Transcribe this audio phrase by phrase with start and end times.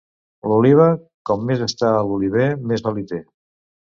[0.51, 0.87] L'oliva,
[1.29, 3.23] com més està a l'oliver, més oli té.